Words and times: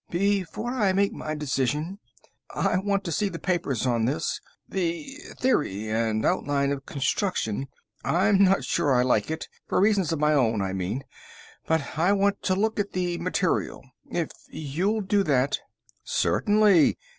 "Before 0.09 0.71
I 0.71 0.93
make 0.93 1.13
my 1.13 1.35
decision 1.35 1.99
I 2.55 2.79
want 2.79 3.03
to 3.03 3.11
see 3.11 3.29
the 3.29 3.37
papers 3.37 3.85
on 3.85 4.05
this, 4.05 4.41
the 4.67 5.15
theory 5.39 5.89
and 5.91 6.25
outline 6.25 6.71
of 6.71 6.87
construction. 6.87 7.67
I'm 8.03 8.43
not 8.43 8.63
sure 8.65 8.95
I 8.95 9.03
like 9.03 9.29
it. 9.29 9.47
For 9.67 9.79
reasons 9.79 10.11
of 10.11 10.17
my 10.19 10.33
own, 10.33 10.59
I 10.59 10.73
mean. 10.73 11.03
But 11.67 11.99
I 11.99 12.13
want 12.13 12.41
to 12.45 12.55
look 12.55 12.79
at 12.79 12.93
the 12.93 13.19
material. 13.19 13.83
If 14.09 14.31
you'll 14.49 15.01
do 15.01 15.21
that" 15.21 15.59
"Certainly." 16.03 16.97